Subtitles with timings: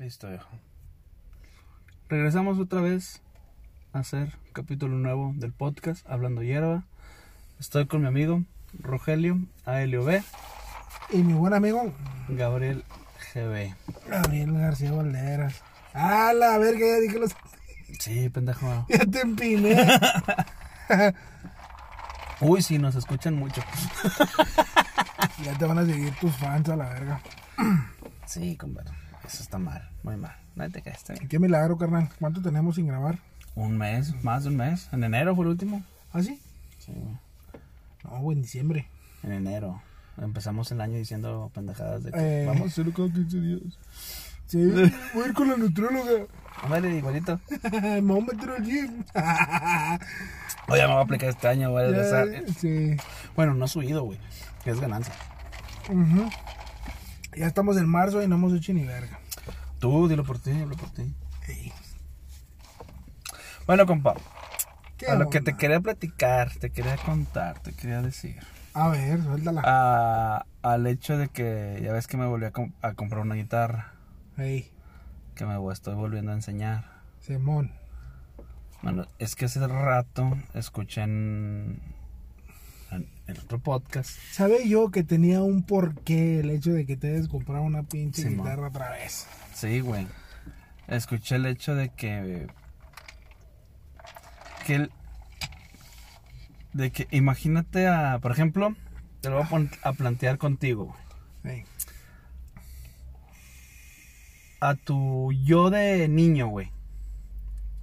[0.00, 0.48] Listo, viejo.
[2.08, 3.20] Regresamos otra vez
[3.92, 6.84] a hacer un capítulo nuevo del podcast Hablando Hierba.
[7.58, 8.42] Estoy con mi amigo
[8.78, 10.22] Rogelio ALOB,
[11.10, 11.92] Y mi buen amigo
[12.30, 12.82] Gabriel
[13.34, 13.74] GB.
[14.08, 15.62] Gabriel García Valderas.
[15.92, 16.80] ¡Ah, la verga!
[16.80, 17.36] Ya dije los...
[17.98, 18.86] Sí, pendejo.
[18.88, 19.86] Ya te empiné.
[22.40, 23.60] Uy, sí, nos escuchan mucho.
[25.44, 27.20] ya te van a seguir tus fans a la verga.
[28.24, 29.09] Sí, compadre.
[29.32, 30.36] Eso está mal, muy mal.
[30.56, 31.28] No te está bien.
[31.28, 32.08] Qué milagro, carnal.
[32.18, 33.18] ¿Cuánto tenemos sin grabar?
[33.54, 34.88] Un mes, más de un mes.
[34.92, 35.82] En enero fue el último.
[36.12, 36.40] ¿Ah, sí?
[36.78, 36.92] Sí.
[38.04, 38.88] No, güey, en diciembre.
[39.22, 39.80] En enero.
[40.20, 42.46] Empezamos el año diciendo pendejadas de que Eh.
[42.46, 43.60] vamos a hacerlo cada 15 días.
[44.46, 44.64] Sí,
[45.14, 46.26] voy a ir con la nutróloga.
[46.62, 47.40] Ándale, igualito.
[47.72, 49.04] Me voy a meter al gym.
[50.68, 52.28] Oye, me voy a aplicar este año, voy a regresar.
[52.58, 52.96] sí.
[53.36, 54.18] Bueno, no ha subido, güey.
[54.64, 55.14] Que es ganancia.
[55.88, 56.28] Ujú.
[57.36, 59.19] Ya estamos en marzo y no hemos hecho ni verga.
[59.80, 61.14] Tú, dilo por ti, dilo por ti.
[61.48, 61.72] Ey.
[63.66, 64.14] Bueno, compa.
[64.96, 68.36] ¿Qué A lo que te quería platicar, te quería contar, te quería decir.
[68.74, 69.62] A ver, suéltala.
[69.64, 73.34] A- al hecho de que ya ves que me volví a, com- a comprar una
[73.34, 73.94] guitarra.
[74.36, 74.70] Ey,
[75.34, 76.84] Que me estoy volviendo a enseñar.
[77.20, 77.72] Simón.
[78.82, 81.80] Bueno, es que hace rato escuché en,
[83.30, 84.10] en otro podcast.
[84.32, 88.22] Sabe yo que tenía un porqué el hecho de que te debes comprar una pinche
[88.22, 88.46] Simón.
[88.46, 89.26] guitarra otra vez.
[89.54, 90.06] Sí, güey.
[90.88, 92.46] Escuché el hecho de que.
[94.66, 94.90] Que el-
[96.72, 98.18] De que imagínate a.
[98.20, 98.74] Por ejemplo,
[99.20, 100.94] te lo voy a, a plantear contigo,
[101.42, 101.56] güey.
[101.58, 101.64] Ey.
[104.60, 106.70] A tu yo de niño, güey.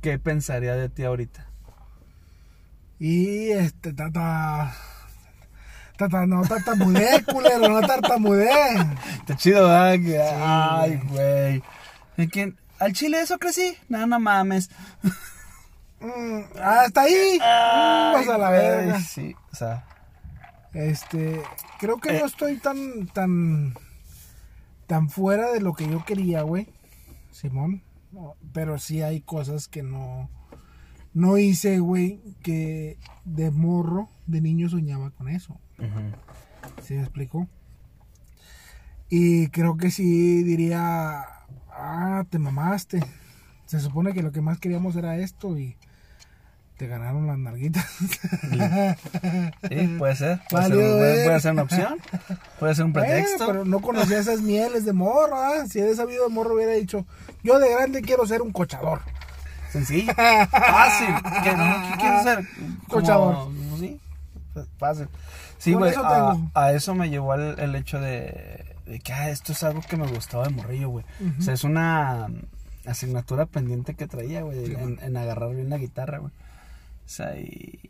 [0.02, 1.48] ¿Qué pensaría de ti ahorita?
[3.00, 4.76] Y este, tata.
[5.98, 8.50] Tata, no tartamudé, culero, no tartamudé.
[9.20, 10.80] Está chido, ¿verdad?
[10.82, 11.64] Ay, güey.
[12.18, 12.56] ¿De quién?
[12.80, 13.76] ¿Al chile eso crecí?
[13.90, 14.70] No, no mames.
[16.00, 17.40] Mm, hasta ahí.
[17.42, 19.00] Ay, Vas a la verga.
[19.02, 19.84] Sí, o sea.
[20.74, 21.42] Este,
[21.80, 22.20] creo que Eh.
[22.20, 23.74] no estoy tan, tan,
[24.86, 26.68] tan fuera de lo que yo quería, güey.
[27.32, 27.82] Simón.
[28.54, 30.30] Pero sí hay cosas que no,
[31.14, 35.60] no hice, güey, que de morro, de niño soñaba con eso.
[35.80, 36.82] Ujú.
[36.84, 37.48] ¿Sí me explico?
[39.10, 41.24] Y creo que sí diría,
[41.72, 43.00] ah, te mamaste.
[43.66, 45.78] Se supone que lo que más queríamos era esto y
[46.78, 47.86] te ganaron las narguitas.
[49.70, 50.40] Sí, puede ser.
[50.50, 52.00] Puede, ser, puede- ser una opción.
[52.60, 53.48] Puede ser un Bueno, pretexto.
[53.48, 55.66] pero no conocía esas mieles de morro, ¿ah?
[55.68, 57.06] Si hubiera sabido de morro hubiera dicho,
[57.44, 59.02] yo de grande quiero ser un cochador.
[59.72, 60.14] Sencillo.
[60.52, 61.08] Fácil.
[61.44, 61.92] ¿Qué, no?
[61.92, 62.48] ¿Qué quieres?
[62.58, 63.52] Como- Cochador.
[63.80, 64.00] Sí.
[64.78, 65.08] Fácil.
[65.58, 65.92] Sí, güey.
[65.92, 66.04] eso
[66.54, 69.98] A, eso me llevó el, el hecho de, de que ah, esto es algo que
[69.98, 71.06] me gustaba de morrillo, güey.
[71.40, 75.70] O sea, es una mm, asignatura pendiente que traía, güey, Sí, en, en agarrar bien
[75.70, 76.32] la guitarra, güey.
[77.06, 77.90] O sea, y,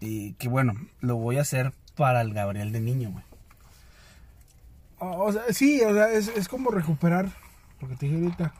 [0.00, 3.24] y que bueno, lo voy a hacer para el Gabriel de niño, güey.
[4.98, 7.30] O, o sea, sí, o sea, es, es como recuperar,
[7.80, 8.54] lo que te dije ahorita.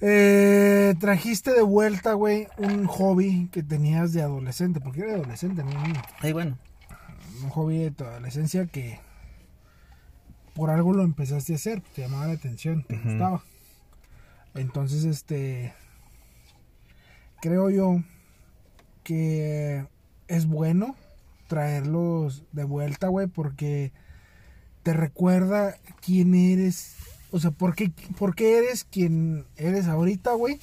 [0.00, 5.70] Eh, trajiste de vuelta, güey, un hobby que tenías de adolescente, porque era adolescente, no
[5.70, 6.02] niño.
[6.20, 6.58] Ay, bueno.
[7.42, 9.00] Un hobby de tu adolescencia que
[10.54, 13.44] por algo lo empezaste a hacer, te llamaba la atención, te gustaba.
[14.54, 15.72] Entonces, este,
[17.40, 18.02] creo yo
[19.04, 19.86] que
[20.26, 20.96] es bueno
[21.46, 23.92] traerlos de vuelta, güey, porque
[24.82, 26.96] te recuerda quién eres,
[27.30, 30.58] o sea, por qué, por qué eres quien eres ahorita, güey,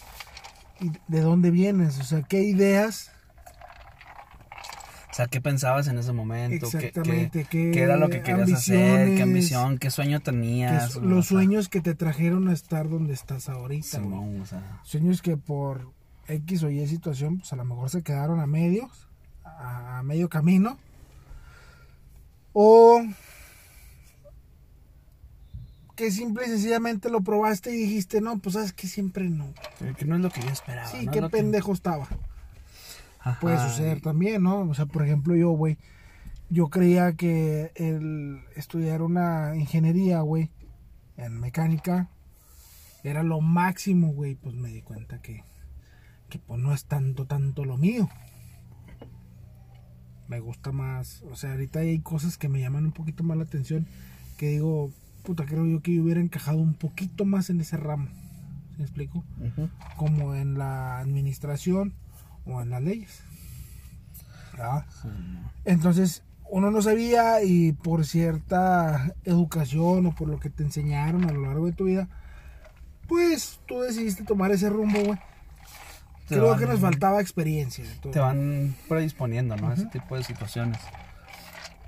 [0.79, 3.11] y de dónde vienes, o sea, qué ideas
[5.11, 6.69] O sea, ¿qué pensabas en ese momento?
[6.69, 9.15] ¿Qué- Exactamente, ¿Qué, qué qué era lo que querías hacer?
[9.15, 9.77] ¿Qué ambición?
[9.77, 10.97] ¿Qué sueño tenías?
[10.97, 14.09] O los sea, sueños que te trajeron a estar donde estás ahorita, güey.
[14.09, 15.93] Simón, o sea, Sueños que por
[16.27, 19.07] X o Y situación, pues a lo mejor se quedaron a medios,
[19.45, 20.77] a medio camino.
[22.51, 23.01] O
[25.95, 29.53] que simple y sencillamente lo probaste y dijiste, no, pues sabes que siempre no.
[29.79, 30.87] que- que no es lo que yo esperaba.
[30.87, 31.11] Sí, ¿no?
[31.11, 32.07] qué que- pendejo estaba.
[33.19, 34.59] Ajá, Puede suceder también, ¿no?
[34.61, 35.77] O sea, por ejemplo, yo, güey,
[36.49, 40.51] yo creía que el estudiar una ingeniería, güey,
[41.17, 42.09] en mecánica,
[43.03, 44.35] era lo máximo, güey.
[44.35, 45.43] Pues me di cuenta que,
[46.29, 48.07] que pues no es tanto, tanto lo mío.
[50.27, 53.43] Me gusta más, o sea, ahorita hay cosas que me llaman un poquito más la
[53.43, 53.87] atención,
[54.37, 54.91] que digo,
[55.25, 58.07] puta, creo yo que yo hubiera encajado un poquito más en ese ramo.
[58.07, 59.23] ¿Sí me explico?
[59.97, 61.93] Como en la administración
[62.45, 63.21] o en las leyes.
[64.53, 64.85] ¿verdad?
[65.01, 65.51] Sí, no.
[65.65, 71.33] Entonces, uno no sabía y por cierta educación o por lo que te enseñaron a
[71.33, 72.07] lo largo de tu vida,
[73.07, 75.19] pues tú decidiste tomar ese rumbo, güey.
[76.27, 77.85] Creo van- que nos faltaba experiencia.
[78.11, 79.71] Te van predisponiendo, ¿no?
[79.73, 80.79] Ese tipo de situaciones.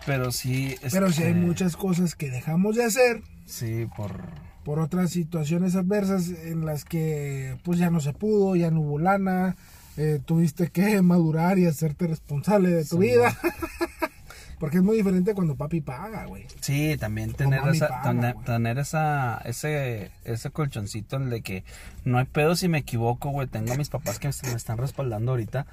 [0.08, 0.76] Pero sí.
[0.92, 4.24] Pero sí hay este, muchas cosas que dejamos de hacer Sí, por.
[4.64, 8.98] por otras situaciones adversas en las que pues ya no se pudo, ya no hubo
[9.00, 9.56] lana,
[9.98, 13.38] eh, tuviste que madurar y hacerte responsable de tu Sí, vida.
[14.60, 16.48] Porque es muy diferente cuando papi paga, güey.
[16.62, 21.64] Sí, también tener esa, paga, tener, esa, ese, ese colchoncito en el de que
[22.06, 23.46] no hay pedo si me equivoco, güey.
[23.48, 25.68] Tengo a mis papás que me están respaldando ahorita.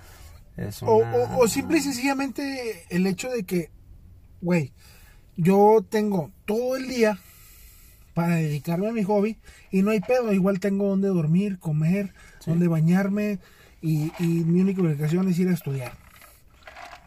[0.59, 3.71] Es O, o, o simple y sencillamente el hecho de que,
[4.45, 4.73] güey,
[5.37, 7.19] yo tengo todo el día
[8.15, 9.37] para dedicarme a mi hobby
[9.73, 12.51] y no hay pedo, igual tengo donde dormir, comer, Sí.
[12.51, 13.39] donde bañarme
[13.83, 15.93] y, y mi única obligación es ir a estudiar.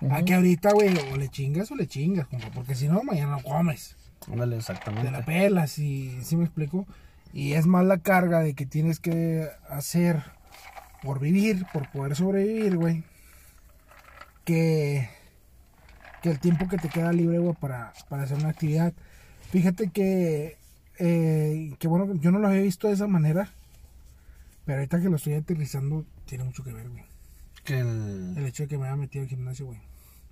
[0.02, 0.14] Ujú.
[0.14, 3.32] A que ahorita, güey, o le chingas o le chingas, compa, porque si no, mañana
[3.38, 3.96] no comes.
[4.32, 5.10] Ándale, Te exactamente.
[5.12, 6.86] la pelas y, ¿sí me explico?
[7.34, 10.24] Y es más la carga de que tienes que hacer
[11.04, 13.04] por vivir, por poder sobrevivir, güey,
[14.44, 15.10] que,
[16.22, 18.94] que el tiempo que te queda libre, güey, para, para hacer una actividad.
[19.52, 20.58] Fíjate que,
[21.00, 23.50] eh, que bueno, yo no lo había visto de esa manera,
[24.66, 27.06] pero ahorita que lo estoy aterrizando, tiene mucho que ver, güey.
[27.64, 28.34] Que el...
[28.38, 29.80] El hecho de que me haya metido al gimnasio, güey.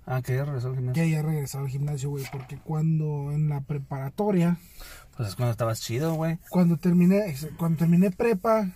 [0.06, 0.94] Ah, que ya regresó al gimnasio.
[0.94, 4.58] Que haya regresado al gimnasio, güey, porque cuando en la preparatoria,
[5.16, 6.38] Pues es cuando estabas chido, güey.
[6.50, 8.70] cuando terminé, cuando terminé prepa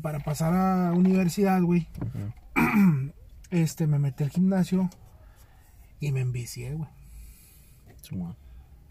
[0.00, 1.86] para pasar a universidad, güey,
[3.50, 4.90] este, me metí al gimnasio
[6.02, 6.88] y me envicié, güey.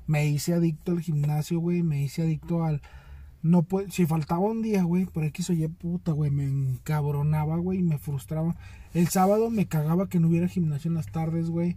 [0.07, 2.81] Me hice adicto al gimnasio, güey, me hice adicto al...
[3.43, 7.57] No puede, si faltaba un día, güey, por X o Y puta, güey, me encabronaba,
[7.57, 8.55] güey, me frustraba.
[8.93, 11.75] El sábado me cagaba que no hubiera gimnasio en las tardes, güey.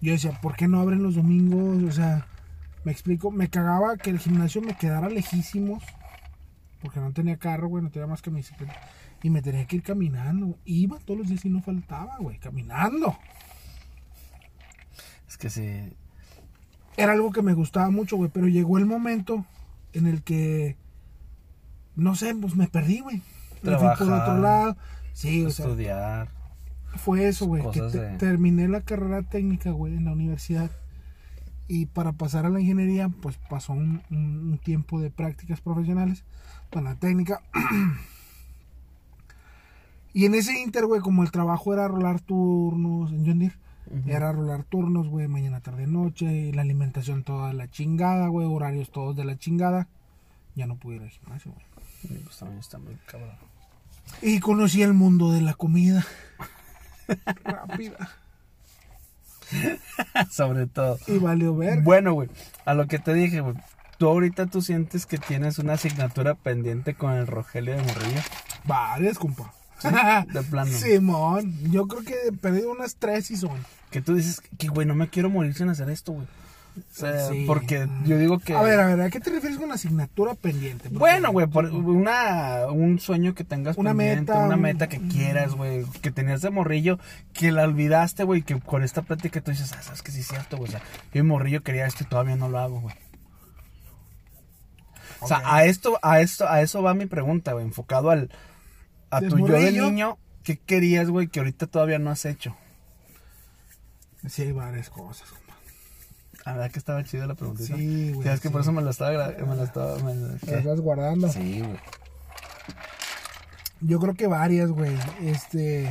[0.00, 1.82] Yo decía, ¿por qué no abren los domingos?
[1.82, 2.26] O sea,
[2.84, 5.82] me explico, me cagaba que el gimnasio me quedara lejísimos.
[6.80, 8.80] Porque no tenía carro, güey, no tenía más que mi bicicleta.
[9.22, 10.56] Y me tenía que ir caminando.
[10.64, 13.18] Iba todos los días y no faltaba, güey, caminando.
[15.30, 15.94] Es que sí.
[16.98, 19.46] era algo que me gustaba mucho, güey, pero llegó el momento
[19.94, 20.76] en el que,
[21.96, 23.22] no sé, pues me perdí, güey.
[23.62, 24.76] Me fui por otro lado.
[25.12, 26.28] Sí, o sea, Estudiar.
[26.96, 30.70] fue eso, güey, que cosas te- de- terminé la carrera técnica, güey, en la universidad.
[31.68, 36.24] Y para pasar a la ingeniería, pues pasó un, un- un tiempo de prácticas profesionales
[36.72, 37.40] con la técnica.
[40.12, 43.54] y en ese inter, güey, como el trabajo era rolar turnos en John Deere,
[44.06, 48.46] Era rolar turnos, güey, mañana, tarde, noche, y la alimentación toda de la chingada, güey,
[48.46, 49.88] horarios todos de la chingada.
[50.54, 52.20] Ya no pude ir al gimnasio, güey.
[52.22, 53.34] Pues también está muy cabrón.
[54.22, 56.06] Y conocí el mundo de la comida.
[57.44, 58.10] Rápida.
[60.30, 60.98] Sobre todo.
[61.06, 61.82] Y valió ver.
[61.82, 62.28] Bueno, güey,
[62.64, 63.56] a lo que te dije, güey.
[63.98, 68.20] Tú ahorita tú sientes que tienes una asignatura pendiente con el Rogelio de Morrillo.
[68.64, 69.52] Varias, compa.
[70.32, 70.70] De plano.
[70.72, 73.58] Simón, yo creo que he perdido unas tres y son.
[73.90, 76.26] Que tú dices que, güey, no me quiero morir sin hacer esto, güey.
[76.76, 77.44] O sea, Sí.
[77.48, 78.54] porque yo digo que...
[78.54, 80.84] A ver, a ver, ¿a qué te refieres con asignatura pendiente?
[80.84, 84.88] Porque- Bueno, güey, por una, un sueño que tengas Una pendiente, meta, una un- meta
[84.88, 87.00] que quieras, güey, que tenías de morrillo,
[87.32, 90.28] que la olvidaste, güey, que con esta plática tú dices, ah, sabes que sí es
[90.28, 90.80] cierto, güey, o sea,
[91.12, 92.94] yo morrillo quería esto y todavía no lo hago, güey.
[95.22, 98.30] O sea, a esto, a esto, a eso va mi pregunta, güey, enfocado al,
[99.10, 102.56] a ¿De tu yo de niño, ¿qué querías, güey, que ahorita todavía no has hecho?
[104.28, 105.54] Sí, hay varias cosas, compa.
[106.44, 107.76] La verdad que estaba chido la preguntita.
[107.76, 110.80] Sí, güey, Sabes que por eso me lo estaba, me lo estaba, me las vas
[110.80, 111.28] guardando.
[111.30, 111.78] Sí, güey.
[113.80, 114.96] Yo creo que varias, güey.
[115.22, 115.88] Este.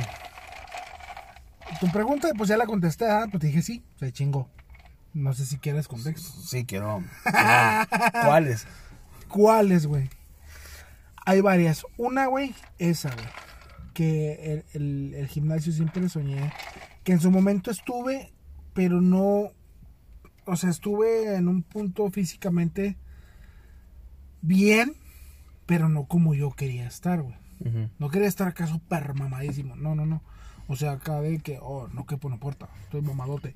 [1.80, 3.26] Tu pregunta, pues ya la contesté, ¿ah?
[3.30, 4.48] Pues te dije sí, se chingó.
[5.12, 6.28] No sé si quieres contexto.
[6.42, 7.02] Sí, quiero.
[7.24, 7.86] quiero-
[8.26, 8.66] ¿Cuáles?
[9.28, 10.08] ¿Cuáles, güey?
[11.26, 11.84] Hay varias.
[11.96, 13.26] Una, güey, esa, güey.
[13.94, 16.52] Que el, el- el gimnasio siempre soñé.
[17.04, 18.32] Que en su momento estuve,
[18.74, 19.50] pero no.
[20.46, 22.96] O sea, estuve en un punto físicamente
[24.42, 24.94] bien,
[25.66, 27.36] pero no como yo quería estar, güey.
[27.98, 29.76] No quería estar acá súper mamadísimo.
[29.76, 30.22] No, no, no.
[30.66, 33.54] O sea, acá de que, oh, no que no importa, estoy mamadote.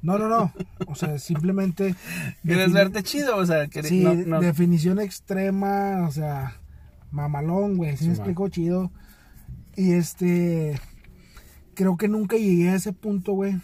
[0.00, 0.52] No, no, no.
[0.86, 1.94] O sea, simplemente.
[2.42, 3.36] ¿Quieres verte chido?
[3.36, 6.56] O sea, que Sí, no, no- definición extrema, o sea,
[7.14, 7.96] mamalón, güey.
[7.96, 8.90] Sí, me explico chido.
[9.76, 10.78] Y este.
[11.74, 13.56] Creo que nunca llegué a ese punto, güey.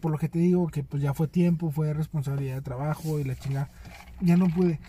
[0.00, 3.24] Por lo que te digo, que pues ya fue tiempo, fue responsabilidad de trabajo y
[3.24, 3.70] la chingada.
[4.20, 4.80] Ya no pude.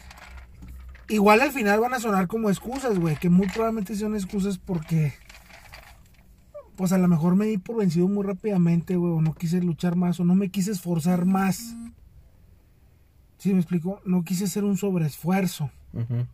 [1.08, 3.16] Igual al final van a sonar como excusas, güey.
[3.18, 5.14] Que muy probablemente son excusas porque.
[6.76, 9.14] Pues a lo mejor me di por vencido muy rápidamente, güey.
[9.14, 10.20] O no quise luchar más.
[10.20, 11.76] O no me quise esforzar más.
[13.38, 14.02] ¿Sí me explico?
[14.06, 15.70] No quise hacer un sobreesfuerzo.
[15.94, 16.26] Ujú.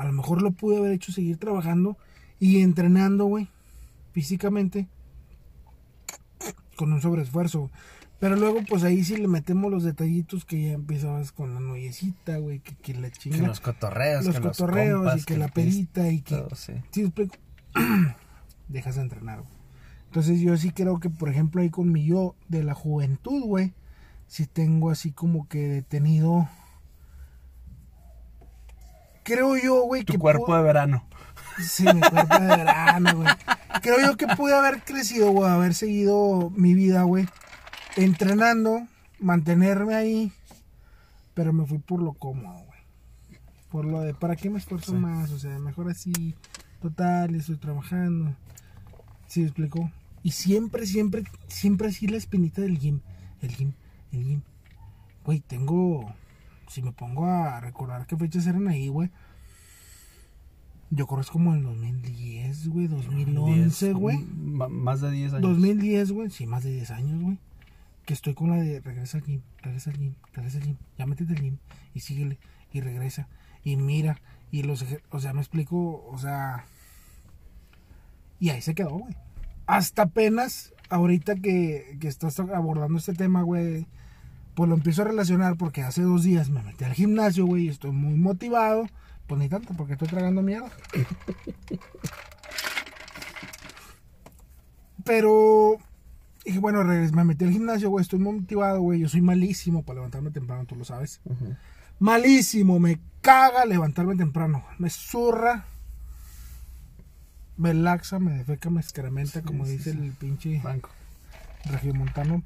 [0.00, 1.98] A lo mejor lo pude haber hecho seguir trabajando
[2.38, 3.48] y entrenando, güey,
[4.12, 4.88] físicamente,
[6.74, 7.70] con un sobreesfuerzo.
[8.18, 12.38] Pero luego, pues ahí sí le metemos los detallitos que ya empezabas con la noyecita,
[12.38, 13.46] güey, que, que la Que chinga.
[13.46, 16.34] los cotorreos, los que cotorreos compas, y que la pedita y que...
[16.36, 16.72] todo, sí.
[16.92, 17.36] ¿Sí explico?
[18.68, 19.52] Dejas de entrenar, güey.
[20.06, 23.74] Entonces yo sí creo que, por ejemplo, ahí con mi yo de la juventud, güey,
[24.28, 26.48] sí tengo así como que detenido...
[29.22, 30.18] Creo yo, güey, Tu que...
[30.18, 31.04] cuerpo de verano.
[31.58, 33.28] Sí, mi cuerpo de verano, güey.
[33.82, 37.26] Creo yo que pude haber crecido, güey, haber seguido mi vida, güey.
[37.96, 38.86] Entrenando,
[39.18, 40.32] mantenerme ahí.
[41.34, 42.80] Pero me fui por lo cómodo, güey.
[43.70, 44.98] Por lo de, ¿para qué me esfuerzo Sí.
[44.98, 45.30] más?
[45.30, 46.34] O sea, mejor así,
[46.80, 48.34] total, estoy trabajando.
[49.26, 49.90] ¿Sí me explico?
[50.22, 53.00] Y siempre, siempre, siempre así la espinita del gym.
[53.42, 53.72] El gym,
[54.12, 54.42] el gym.
[55.24, 56.12] Güey, tengo...
[56.70, 59.10] Si me pongo a recordar qué fechas eran ahí, güey.
[60.90, 64.18] Yo creo que es como el 2010, güey, 2011, Diez, güey.
[64.18, 65.42] Más de 10 años.
[65.42, 67.38] 2010, güey, sí, más de 10 años, güey.
[68.04, 71.06] Que estoy con la de regresa al gym, regresa al gym, regresa al gym, ya
[71.06, 71.58] métete al gym
[71.92, 72.38] y síguele
[72.72, 73.28] y regresa
[73.64, 74.20] y mira
[74.52, 76.66] y los, o sea, me explico, o sea,
[78.38, 79.16] y ahí se quedó, güey.
[79.66, 83.88] Hasta apenas ahorita que, que estás abordando este tema, güey,
[84.60, 87.92] pues lo empiezo a relacionar porque hace dos días me metí al gimnasio, güey, estoy
[87.92, 88.86] muy motivado.
[89.26, 90.68] Pues ni tanto, porque estoy tragando mierda.
[95.02, 95.78] Pero
[96.44, 99.00] dije, bueno, me metí al gimnasio, güey, estoy muy motivado, güey.
[99.00, 101.22] Yo soy malísimo para levantarme temprano, tú lo sabes.
[101.98, 104.62] Malísimo, me caga levantarme temprano.
[104.76, 105.64] Me zurra,
[107.56, 109.98] me laxa, me defeca, me excrementa, Sí, como sí, dice sí.
[109.98, 110.90] el pinche Franco.
[111.64, 112.42] regiomontano.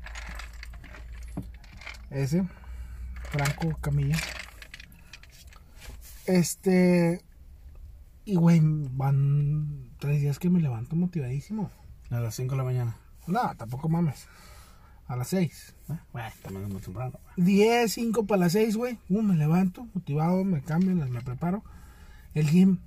[2.11, 2.47] Ese,
[3.31, 4.17] Franco Camilla.
[6.27, 7.23] Este,
[8.25, 11.71] y güey, van tres días que me levanto motivadísimo.
[12.11, 12.97] A las 5 de la mañana.
[13.27, 14.27] No, tampoco mames.
[15.07, 15.75] A las 6.
[15.91, 15.99] ¿Eh?
[16.13, 17.13] Bueno, también es muy temprano.
[17.13, 17.47] güey.
[17.47, 18.99] 10, 5 para las 6, güey.
[19.09, 21.65] Uh, me levanto, motivado, me cambio, me preparo.
[22.35, 22.79] El gym.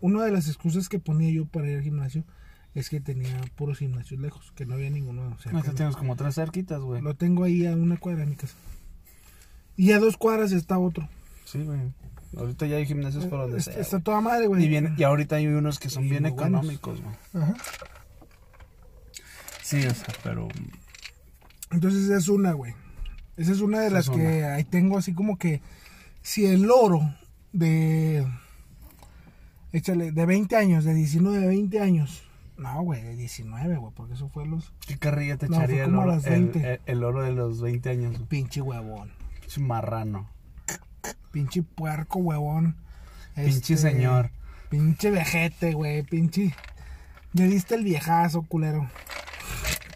[0.00, 2.24] Una de las excusas que ponía yo para ir al gimnasio
[2.74, 5.58] es que tenía puros gimnasios lejos, que no había ninguno cerca.
[5.58, 7.02] No, que tienes como tres cerquitas, güey.
[7.02, 8.54] Lo tengo ahí a una cuadra de mi casa.
[9.76, 11.08] Y a dos cuadras está otro.
[11.44, 11.80] Sí, güey.
[12.36, 13.82] Ahorita ya hay gimnasios por donde está, sea.
[13.82, 14.64] está toda madre, güey.
[14.64, 17.14] Y, bien, y ahorita hay unos que son Y bien económicos, güey.
[17.34, 17.54] Ajá.
[19.62, 20.48] Sí, o sea, pero.
[21.70, 22.74] Entonces esa es una, güey.
[23.36, 24.54] Esa es una de Esa las que una.
[24.54, 25.60] ahí tengo así como que
[26.22, 27.14] si el oro
[27.52, 28.26] de
[29.72, 32.22] échale de 20 años, de 19 a 20 años.
[32.56, 35.94] No, güey, de 19, güey, porque eso fue los ¿Qué carrilla te No, echaría el
[35.96, 36.72] oro, el, 20.
[36.74, 38.12] el- el oro de los 20 años?
[38.14, 38.26] güey?
[38.28, 40.30] pinche huevón, Pinche marrano.
[41.30, 42.76] pinche puerco huevón.
[43.34, 44.30] Pinche Este, señor.
[44.68, 46.54] Pinche vejete, güey, pinche
[47.32, 48.88] me diste el viejazo, culero.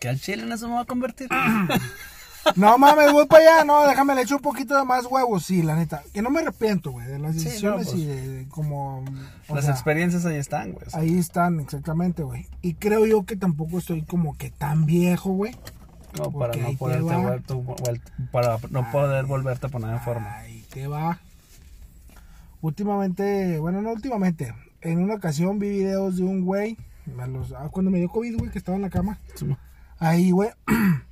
[0.01, 1.29] Que al chile en eso me va a convertir.
[2.55, 5.63] No mames, voy para allá, no, déjame le echo un poquito de más huevos, sí,
[5.63, 6.03] la neta.
[6.15, 9.05] Que no me arrepiento, güey, de las Sí, no, decisiones pues, y de, de como...
[9.49, 10.87] Las sea, experiencias ahí están, güey.
[10.93, 12.47] Ahí están, exactamente, güey.
[12.63, 15.55] Y creo yo que tampoco estoy como que tan viejo, güey.
[16.17, 17.39] como para no poderte va.
[17.41, 17.77] tu-
[18.33, 20.37] para no poder volverte a poner en forma.
[20.39, 21.19] Ahí te va.
[22.63, 24.55] Últimamente, bueno, no últimamente.
[24.81, 26.77] En una ocasión vi videos de un güey,
[27.29, 29.19] los- ah, cuando me dio COVID, güey, que estaba en la cama.
[29.99, 30.51] Ahí, güey,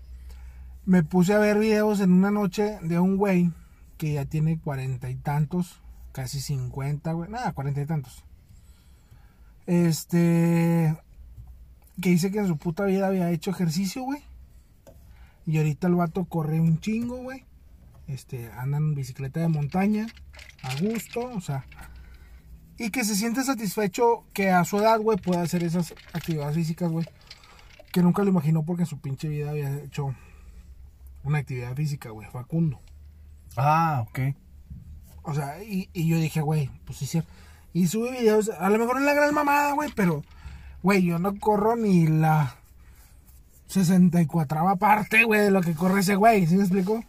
[0.86, 3.50] me puse a ver videos en una noche de un güey
[3.96, 5.80] que ya tiene cuarenta y tantos,
[6.12, 8.24] casi cincuenta, güey, nada, cuarenta y tantos.
[9.66, 10.96] Este,
[12.00, 14.22] que dice que en su puta vida había hecho ejercicio, güey.
[15.46, 17.44] Y ahorita el vato corre un chingo, güey.
[18.06, 20.06] Este, anda en bicicleta de montaña,
[20.62, 21.64] a gusto, o sea.
[22.76, 26.90] Y que se siente satisfecho que a su edad, güey, pueda hacer esas actividades físicas,
[26.90, 27.06] güey.
[27.92, 30.14] Que nunca lo imaginó porque en su pinche vida había hecho
[31.24, 32.80] una actividad física, güey, Facundo.
[33.56, 34.18] Ah, ok.
[35.22, 37.30] O sea, y, y yo dije, güey, pues sí, es cierto.
[37.72, 40.22] Y sube videos, a lo mejor es la gran mamada, güey, pero,
[40.82, 42.56] güey, yo no corro ni la
[43.68, 47.02] 64 parte, güey, de lo que corre ese güey, ¿sí me explico?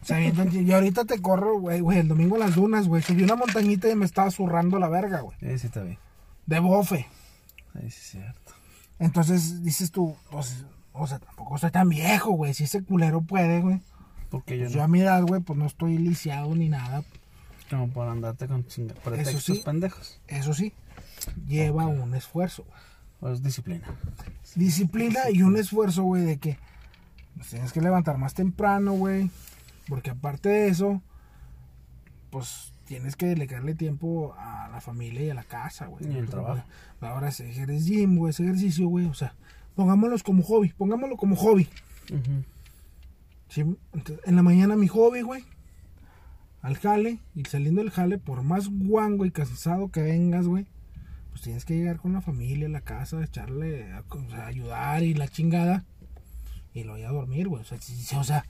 [0.00, 3.02] O sea, y yo ahorita te corro, güey, güey, el domingo en las dunas, güey,
[3.02, 5.98] subí una montañita y me estaba zurrando la verga, güey, Sí, sí, está bien.
[6.46, 7.06] de bofe.
[7.74, 8.52] Sí, sí, es cierto.
[8.98, 13.60] Entonces dices tú, pues, o sea, tampoco estoy tan viejo, güey, si ese culero puede,
[13.60, 13.80] güey.
[14.30, 14.76] Porque yo Pues no.
[14.78, 17.04] yo a mi edad, güey, pues no estoy lisiado ni nada.
[17.70, 18.64] Como por andarte con
[19.02, 19.62] pretextos sí.
[19.64, 20.20] pendejos.
[20.28, 20.72] Eso sí,
[21.46, 22.64] lleva un esfuerzo.
[23.20, 23.86] O es disciplina.
[24.56, 26.58] disciplina y un esfuerzo, güey, de que
[27.36, 29.30] pues, tienes que levantar más temprano, güey.
[29.88, 31.00] Porque aparte de eso,
[32.30, 36.12] pues tienes que dedicarle tiempo a la familia y a la casa, güey.
[36.12, 36.64] Y el trabajo.
[37.00, 39.34] Ahora, si eres gym, güey, ese ejercicio, güey, o sea,
[39.74, 41.68] pongámoslos como hobby, pongámoslo como hobby.
[43.48, 43.60] Sí,
[43.92, 45.44] entonces, en la mañana mi hobby, güey,
[46.62, 50.66] al jale, y saliendo del jale, por más guango y cansado que vengas, güey,
[51.30, 55.28] pues tienes que llegar con la familia la casa, echarle, o sea, ayudar y la
[55.28, 55.84] chingada,
[56.72, 58.44] y lo voy a dormir, güey, o sea, si, o sea,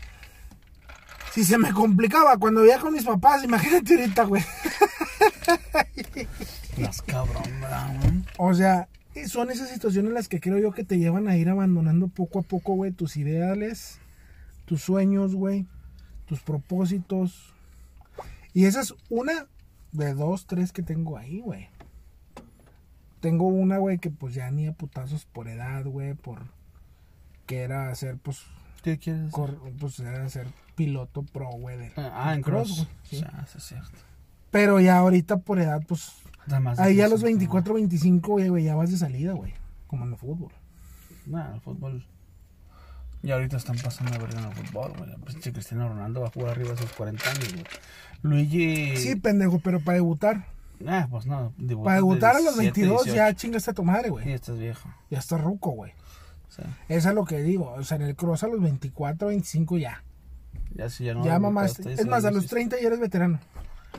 [1.33, 4.45] si se me complicaba cuando vivía con mis papás, imagínate ahorita, güey.
[6.77, 8.23] Las cabrón, güey.
[8.37, 8.89] O sea,
[9.27, 12.43] son esas situaciones las que creo yo que te llevan a ir abandonando poco a
[12.43, 13.99] poco, güey, tus ideales,
[14.65, 15.67] tus sueños, güey,
[16.27, 17.53] tus propósitos.
[18.55, 19.47] Y esa es una
[19.93, 21.69] de dos, tres que tengo ahí, güey.
[23.21, 26.41] Tengo una, güey, que pues ya ni a putazos por edad, güey, por
[27.47, 28.43] que era hacer, pues,
[28.83, 29.31] ¿Qué quieres?
[29.31, 31.77] cor- pues era ser piloto pro, güey.
[31.79, 32.77] de- Ah, en cross, cross.
[32.79, 33.17] güey, sí.
[33.17, 33.99] Sí, sí, es cierto.
[34.51, 36.13] Pero ya ahorita por edad, pues,
[36.49, 39.55] Además, ahí a los 24, 25, güey, güey, ya vas de salida, güey.
[39.87, 40.53] Como en el fútbol.
[41.27, 42.05] Nah, el fútbol.
[43.23, 45.11] Y ahorita están pasando a ver en el fútbol, güey.
[45.23, 47.65] Pues che, Cristiano Ronaldo va a jugar arriba a sus 40 años, güey.
[48.23, 48.97] Luigi.
[48.97, 50.47] Sí, pendejo, pero para debutar.
[50.87, 51.53] Ah, pues no.
[51.85, 53.37] Para de debutar a los 17, 22 ya 18.
[53.39, 54.33] chingaste a tu madre, Sí, güey.
[54.33, 54.89] estás viejo.
[55.11, 55.93] Ya está ruco, güey.
[56.49, 56.63] Sí.
[56.89, 57.71] Eso es lo que digo.
[57.73, 60.03] O sea, en el cross a los 24, 25 ya.
[60.75, 61.25] Ya si ya no.
[61.25, 61.63] ya mamá.
[61.63, 62.49] debutaste, Es más, a los sí.
[62.51, 63.39] 30 ya eres veterano.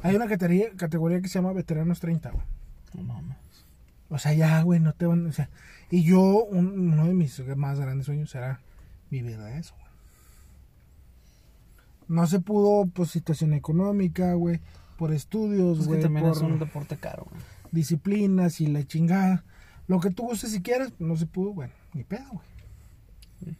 [0.01, 2.45] Hay una categoría, categoría que se llama veteranos 30, güey.
[2.95, 3.37] No mames.
[4.09, 5.25] O sea, ya, güey, no te van.
[5.27, 5.49] O sea,
[5.89, 8.59] y yo, un- uno de mis más grandes sueños era
[9.09, 9.87] vivir de eso, güey.
[12.07, 14.59] No se pudo por situación económica, güey.
[14.97, 16.01] Por estudios, que güey.
[16.01, 17.41] también por es un deporte caro, güey.
[17.71, 19.43] disciplinas y la chingada.
[19.87, 23.55] Lo que tú gustes si quieras, pues, no se pudo, bueno, ni pedo, güey.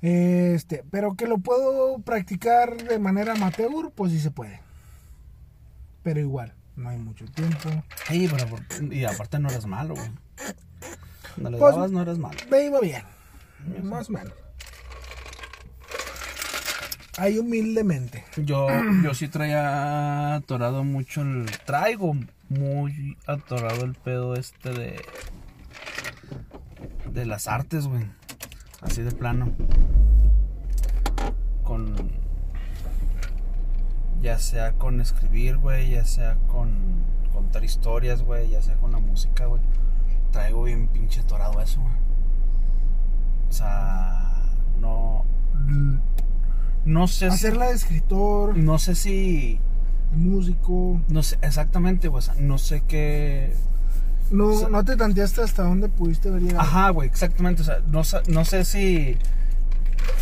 [0.00, 4.60] Este, pero que lo puedo practicar de manera amateur, pues sí se puede.
[6.08, 7.68] Pero igual, no hay mucho tiempo.
[8.06, 8.46] Sí, pero.
[8.90, 10.10] Y aparte no eres malo, güey.
[11.34, 12.38] Cuando le Pues- dabas no eres malo.
[12.50, 13.02] Me iba bien,
[13.82, 14.32] más o menos.
[17.18, 18.24] Ahí humildemente.
[18.38, 18.68] Yo,
[19.04, 21.44] yo sí traía atorado mucho el.
[21.66, 22.16] Traigo
[22.48, 25.04] muy atorado el pedo este de.
[27.12, 28.06] De las artes, güey.
[28.80, 29.52] Así de plano.
[31.64, 31.94] Con.
[34.22, 35.90] Ya sea con escribir, güey.
[35.90, 36.70] Ya sea con
[37.32, 38.50] contar historias, güey.
[38.50, 39.62] Ya sea con la música, güey.
[40.32, 41.94] Traigo bien pinche atorado eso, güey.
[43.48, 44.42] O sea.
[44.80, 45.24] No.
[46.84, 49.60] No sé si- Hacerla de escritor, no sé si.
[50.10, 51.00] de músico.
[51.08, 52.18] No sé exactamente, güey.
[52.18, 53.54] o sea, No sé qué.
[54.30, 56.60] No, O sea- no te tanteaste hasta dónde pudiste haber llegado.
[56.60, 57.62] Ajá, güey, exactamente.
[57.62, 59.16] O sea, no, no sé si.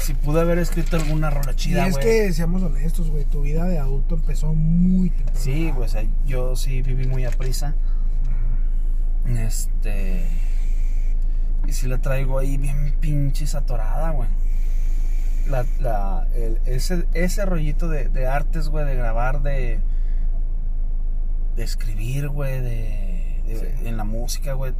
[0.00, 2.04] Si pude haber escrito alguna rola Y chida, es güey.
[2.04, 5.40] que, seamos honestos, güey, tu vida de adulto empezó muy temprano.
[5.40, 7.74] Sí, güey, o sea, yo sí viví muy a prisa.
[9.26, 10.26] Este.
[11.66, 14.28] Y sí la traigo ahí bien pinche saturada, güey.
[15.48, 19.80] La, la, el- ese, ese rollito de, de artes, güey, de grabar, de.
[21.56, 23.88] De escribir, güey, de, de- Sí.
[23.88, 24.72] En la música, güey.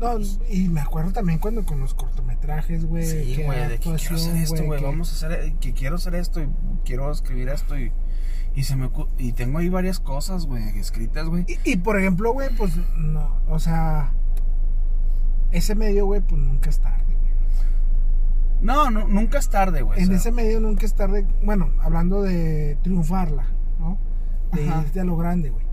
[0.00, 0.14] No,
[0.50, 3.06] y me acuerdo también cuando con los cortometrajes, güey.
[3.06, 4.80] Sí, güey, de que quiero hacer esto, güey.
[4.80, 6.48] que- Vamos a hacer, que quiero hacer esto y
[6.84, 7.92] quiero escribir esto y,
[8.56, 11.44] y se me y tengo ahí varias cosas, güey, escritas, güey.
[11.64, 14.12] Y, y, por ejemplo, güey, pues no, o sea,
[15.52, 17.04] ese medio, güey, pues nunca es tarde.
[17.04, 17.14] güey.
[18.60, 19.98] No, no, nunca es tarde, güey.
[20.00, 23.46] en o sea, ese medio nunca es tarde, bueno, hablando de triunfarla,
[23.78, 23.98] ¿no?
[24.52, 25.64] De irte a lo grande, güey.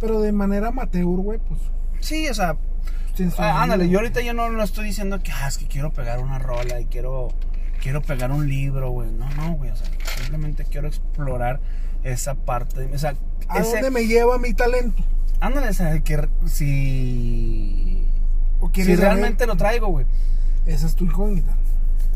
[0.00, 1.60] Pero de manera amateur, güey, pues
[2.00, 2.56] Sí, o sea,
[3.38, 6.20] ah, ándale, yo ahorita yo no, no estoy diciendo que, ah, es que quiero pegar
[6.20, 7.32] una rola y quiero,
[7.82, 9.10] quiero pegar un libro, güey.
[9.10, 11.60] No, no, güey, o sea, simplemente quiero explorar
[12.02, 13.14] esa parte, o sea,
[13.48, 15.02] ¿A ese, dónde me lleva mi talento?
[15.40, 18.04] ándale, o sea, que si,
[18.60, 20.06] ¿O si realmente lo traigo, güey.
[20.66, 21.54] Esa es tu incógnita.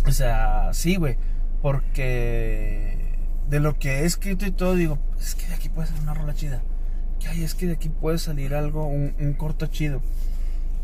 [0.07, 1.17] O sea, sí, güey.
[1.61, 2.97] Porque
[3.51, 6.15] de lo que he escrito y todo, digo, es que de aquí puede salir una
[6.15, 6.63] rola chida.
[7.21, 10.01] Que ay, es que de aquí puede salir algo, un, un corto chido.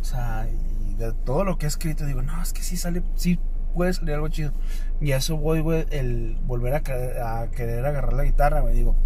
[0.04, 0.46] O sea,
[0.86, 3.38] y de todo lo que he escrito, digo, no, es que sí sale, sí
[3.72, 4.52] puede salir algo chido.
[5.00, 8.74] Y a eso voy, güey, el volver a, querer agarrar la guitarra, güey.
[8.74, 8.96] Digo,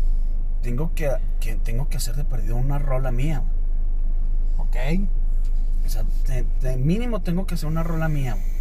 [0.60, 3.44] tengo que, que, tengo que hacer de perdido una rola mía,
[4.56, 4.68] güey.
[4.68, 5.08] Ok.
[5.86, 6.02] O sea,
[6.62, 8.57] de mínimo tengo que hacer una rola mía, güey.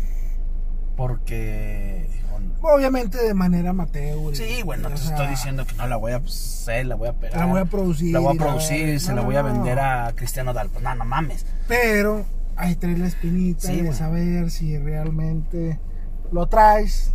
[0.98, 4.36] Porque, digo, Obviamente de manera amateur.
[4.36, 7.08] Sí, güey, no te sea, estoy diciendo que no la voy a hacer, la voy
[7.08, 7.38] a pegar.
[7.40, 8.12] La voy a producir.
[8.12, 10.70] La voy a producir y se no, la voy a vender a Cristiano Dal.
[10.70, 11.46] Pues no, no mames.
[11.68, 13.94] Pero ahí traes la espinita Sí, de güey.
[13.94, 15.80] saber si realmente
[16.32, 17.14] lo traes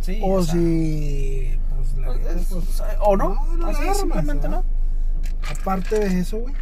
[0.00, 3.28] Sí, o o sea, si pues la neta, Es- pues, ¿O no?
[3.34, 4.64] No, no la Así armas, simplemente ¿verdad?
[4.64, 5.50] no.
[5.60, 6.54] aparte de eso, güey.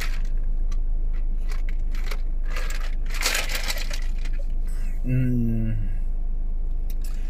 [5.07, 5.71] Mm,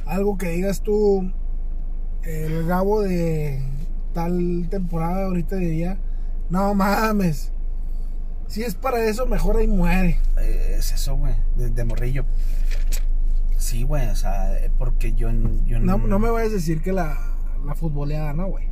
[0.05, 1.31] Algo que digas tú,
[2.23, 3.61] el Gabo de
[4.13, 5.97] tal temporada ahorita diría,
[6.49, 7.51] no mames,
[8.47, 10.19] si es para eso, mejor ahí muere.
[10.77, 12.25] es eso, güey, de, de morrillo.
[13.57, 15.29] Sí, güey, o sea, eh, porque yo,
[15.65, 17.17] yo No, no me vayas a decir que la,
[17.65, 18.65] la futboleada, ¿no, güey?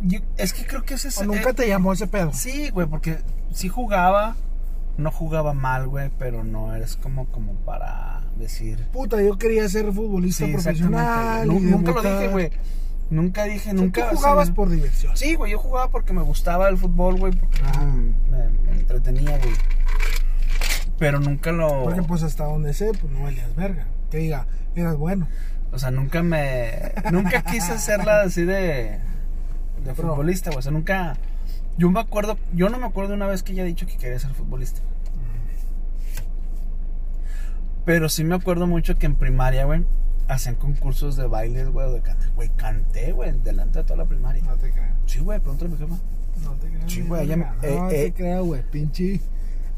[0.00, 1.08] yo- es que creo que ese.
[1.20, 2.32] O nunca eh, te llamó ese pedo.
[2.32, 3.18] Sí, güey, porque
[3.52, 4.36] sí jugaba,
[4.98, 8.84] no jugaba mal, güey, pero no eres como, como para decir...
[8.92, 11.46] Puta, yo quería ser futbolista Sí, profesional.
[11.46, 12.50] Nunca lo dije, güey.
[13.08, 14.10] Nunca dije, nunca...
[14.10, 15.16] tú jugabas o sea, por diversión.
[15.16, 17.84] Sí, güey, yo jugaba porque me gustaba el fútbol, güey, porque Ajá.
[17.84, 19.54] me, me entretenía, güey.
[20.98, 21.84] Pero nunca lo...
[21.84, 23.86] Porque pues hasta donde sé, pues no valías verga.
[24.10, 25.28] Que diga, eras bueno.
[25.70, 26.92] O sea, nunca me...
[27.12, 28.98] Nunca quise hacerla así de...
[29.84, 30.08] De Pro.
[30.08, 30.58] futbolista, güey.
[30.58, 31.16] O sea, nunca...
[31.78, 32.36] Yo me acuerdo...
[32.52, 34.80] Yo no me acuerdo una vez que ella dicho que quería ser futbolista.
[37.84, 39.84] Pero sí me acuerdo mucho que en primaria, güey,
[40.28, 42.28] hacían concursos de bailes, güey, o de cantar.
[42.34, 44.42] Güey, canté, güey, delante de toda la primaria.
[44.44, 44.92] No te creo.
[45.06, 45.96] Sí, güey, pregúntale a mi jefa.
[46.44, 46.88] No te creo.
[46.88, 47.58] Sí, güey, ella me- verga.
[47.62, 47.92] eh, No eh.
[47.92, 48.62] te creo, güey.
[48.70, 49.20] Pinche.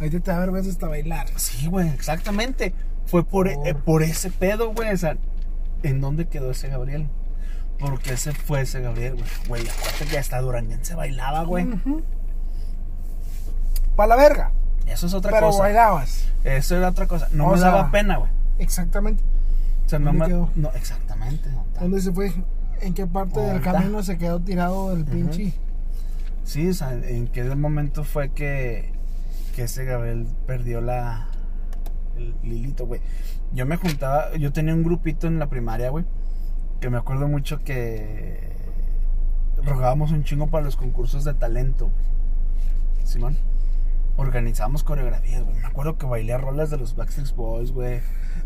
[0.00, 1.28] Ahorita te da vergüenza hasta bailar.
[1.36, 2.72] Sí, güey, exactamente.
[3.06, 4.90] Fue por, Por- eh, por ese pedo, güey.
[4.92, 5.16] O sea,
[5.84, 7.06] ¿en dónde quedó ese Gabriel?
[7.80, 9.26] Porque ese fue ese Gabriel, güey.
[9.48, 11.66] Güey, aparte que hasta Duranguense bailaba, güey.
[13.96, 14.52] Para la verga.
[14.86, 15.62] Eso es otra pero cosa.
[15.62, 16.28] bailabas.
[16.44, 17.28] Eso era otra cosa.
[17.32, 18.30] No O me sea, daba pena, güey.
[18.58, 19.22] Exactamente.
[19.86, 20.26] O sea, no ¿dónde me.
[20.28, 20.50] quedó?
[20.56, 21.48] No, exactamente.
[21.80, 22.32] ¿Dónde se fue?
[22.80, 25.52] ¿En qué parte del camino se quedó tirado el pinche?
[26.44, 28.92] Sí, o sea, en qué momento fue que,
[29.54, 31.28] que ese Gabriel perdió la.
[32.16, 33.00] El Lilito, güey.
[33.52, 34.34] Yo me juntaba.
[34.36, 36.04] Yo tenía un grupito en la primaria, güey.
[36.80, 38.50] Que me acuerdo mucho que.
[39.62, 43.06] Rogábamos un chingo para los concursos de talento, güey.
[43.06, 43.36] Simón.
[44.16, 45.56] Organizábamos coreografías, güey.
[45.56, 48.00] Me acuerdo que bailé rolas de los Backstreet Boys, güey.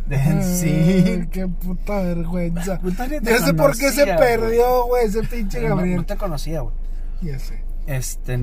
[0.06, 1.30] De NSYNC.
[1.30, 2.78] Qué puta vergüenza.
[2.82, 5.70] Puta, te Ya sé por qué se conocía, perdió, güey, ese pinche güey.
[5.70, 5.96] No, Gabriel.
[5.98, 6.74] no te conocía, güey.
[7.22, 7.62] Ya sé.
[7.86, 8.38] Este,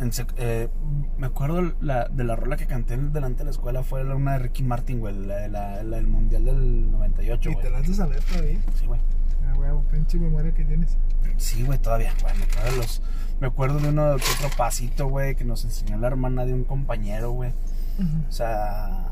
[0.00, 0.68] en, eh,
[1.18, 4.32] me acuerdo la, de la rola que canté delante de la escuela fue la una
[4.32, 7.72] de Ricky Martin, güey, la, la, la del Mundial del 98, Y te güey.
[7.72, 8.58] la haces a ver todavía.
[8.74, 9.00] Sí, güey.
[9.46, 10.96] Ah, huevo, pinche memoria que tienes.
[11.36, 12.34] Sí, güey, todavía, güey.
[12.36, 13.02] Me acuerdo, de los,
[13.40, 16.64] me acuerdo de uno que otro pasito, güey, que nos enseñó la hermana de un
[16.64, 17.52] compañero, güey.
[18.28, 19.06] O sea,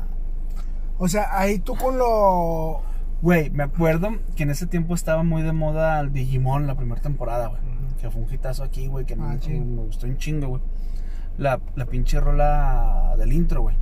[0.97, 2.81] O sea, ahí tú con lo.
[3.21, 7.01] güey, me acuerdo que en ese tiempo estaba muy de moda el Digimon la primera
[7.01, 7.61] temporada, güey.
[8.01, 10.61] Que fue un hitazo aquí, güey, que Ah, me- me gustó un chingo, güey.
[11.39, 13.75] La, la pinche rola del intro, güey.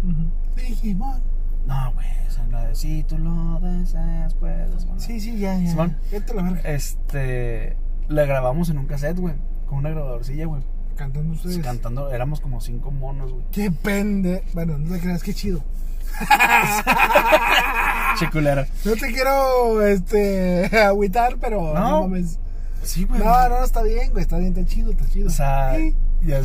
[0.56, 1.20] Digimon.
[1.66, 4.86] No, güey, esa es la de si tú lo deseas, puedes.
[4.86, 5.02] volar".
[5.02, 5.70] Sí, sí, ya, ya.
[5.72, 5.98] Simón.
[6.12, 6.62] Vete a la verga.
[6.70, 7.76] Este.
[8.08, 9.36] La grabamos en un cassette, güey.
[9.66, 10.62] Con una grabadorcilla, güey.
[10.96, 11.58] Cantando ustedes.
[11.60, 13.44] Cantando, éramos como cinco monos, güey.
[13.52, 14.44] Qué pende.
[14.54, 15.62] Bueno, no te creas, qué chido.
[18.20, 18.66] Chiculera.
[18.86, 22.02] No te quiero, este, agüitar, pero no, No.
[22.04, 22.40] mames.
[22.82, 23.20] Sí, güey.
[23.20, 25.28] No, no, está bien, güey, está bien, está chido, está chido.
[25.28, 25.96] O sea, Sí.
[26.24, 26.42] Ya-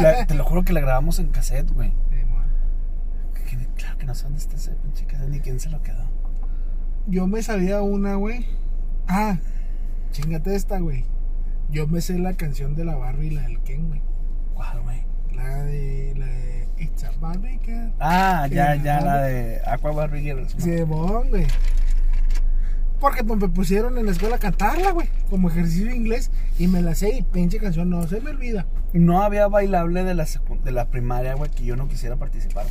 [0.00, 1.92] la- te lo juro que la grabamos en cassette, güey.
[3.76, 6.04] Claro que no sé dónde está ese pinche cassette ni quién se lo quedó.
[7.06, 8.46] Yo me sabía una, güey.
[9.06, 9.38] Ah,
[10.12, 11.04] chingate esta, güey.
[11.70, 14.00] Yo me sé la canción de la Barbie y la del Ken, güey.
[14.54, 15.02] ¿Cuál, güey?
[15.34, 17.92] La de, la de It's a Barbie Girl.
[18.00, 20.54] Ah, ya, ya, la de Aqua Barbie Girls.
[20.54, 20.60] ¿no?
[20.64, 21.46] Simón, güey.
[23.00, 25.08] Porque pues, me pusieron en la escuela a cantarla, güey.
[25.28, 26.30] Como ejercicio de inglés.
[26.58, 28.66] Y me la sé y pinche canción no se me olvida.
[28.92, 30.26] No había bailable de la,
[30.64, 32.66] de la primaria, güey, que yo no quisiera participar.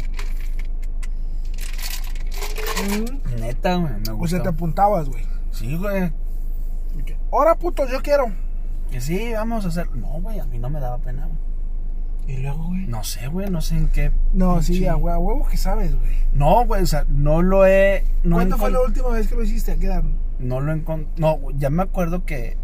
[2.89, 3.39] Mm.
[3.41, 4.41] Neta, güey, me O sea, gustó.
[4.41, 5.23] te apuntabas, güey.
[5.51, 6.11] Sí, güey.
[7.31, 8.25] Ahora, puto, yo quiero.
[8.91, 9.93] Que sí, vamos a hacer.
[9.95, 11.37] No, güey, a mí no me daba pena, güey.
[12.27, 12.87] Y luego, güey.
[12.87, 14.11] No sé, güey, no sé en qué.
[14.33, 16.15] No, sí, pinche- hue- a huevo que sabes, güey.
[16.33, 18.03] No, güey, o sea, no lo he.
[18.23, 19.73] No ¿Cuándo fue la última vez que lo hiciste?
[19.73, 20.03] ¿A qué edad?
[20.39, 21.11] No lo encontré.
[21.21, 22.57] No, güey, ya me acuerdo que,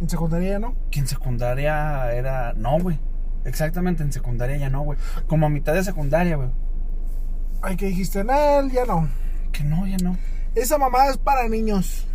[0.00, 0.74] ¿En secundaria ya no?
[0.90, 2.54] que en secundaria era.
[2.54, 2.98] No, güey.
[3.44, 4.98] Exactamente, en secundaria ya no, güey.
[5.26, 6.48] Como a mitad de secundaria, güey.
[7.62, 9.08] Ay, que dijiste, no, ya no.
[9.52, 10.16] Que no, ya no.
[10.54, 12.06] Esa mamada es para niños.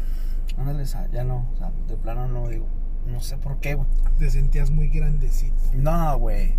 [0.58, 1.47] Ándale, o sea, ya no.
[1.54, 2.65] O sea, de plano no digo.
[3.08, 3.88] No sé por qué, güey.
[4.17, 5.56] Te sentías muy grandecito.
[5.73, 6.56] No, güey.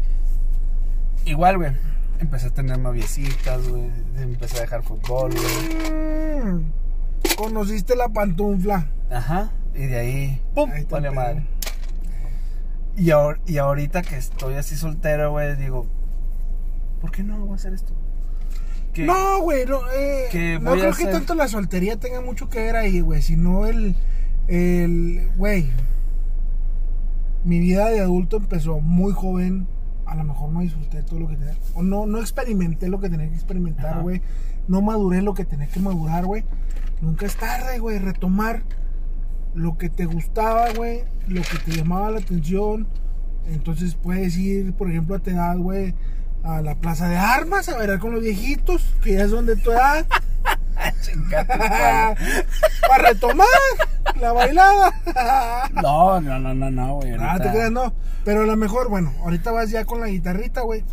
[1.31, 1.73] Igual, güey.
[2.19, 3.89] Empecé a tener noviecitas, güey.
[4.19, 6.43] Empecé a dejar fútbol, güey.
[6.45, 6.73] Mm,
[7.37, 8.87] Conociste la pantufla.
[9.11, 9.53] Ajá.
[9.75, 10.71] Y de ahí, ¡pum!
[10.71, 11.47] Ahí Vale madre.
[12.97, 15.87] Y, ahor- y ahorita que estoy así soltero, güey, digo,
[17.01, 17.93] ¿por qué no voy a hacer esto?
[18.93, 22.59] Que- No, güey, no, eh, que no creo que tanto la soltería tenga mucho que
[22.59, 23.95] ver ahí, güey, sino el,
[24.49, 25.71] El, güey,
[27.45, 29.67] mi vida de adulto empezó muy joven.
[30.11, 31.55] A lo mejor no disfruté todo lo que tenía.
[31.75, 34.21] O no, no experimenté lo que tenía que experimentar, güey.
[34.67, 36.45] No maduré lo que tenía que madurar, güey.
[37.01, 37.99] Nunca es tarde, güey.
[37.99, 38.65] Retomar
[39.55, 41.05] lo que te gustaba, güey.
[41.29, 42.89] Lo que te llamaba la atención.
[43.47, 45.95] Entonces puedes ir, por ejemplo, a tu edad, güey,
[46.43, 49.71] a la plaza de armas a bailar con los viejitos, que ya son de tu
[49.71, 50.07] edad.
[52.89, 53.47] Para retomar
[54.21, 54.93] la bailada.
[55.83, 57.13] No, no, no, no, no, güey.
[57.15, 57.93] Ah, ahorita- te creas, no.
[58.25, 60.85] Pero a lo mejor, bueno, ahorita vas ya con la guitarrita, güey.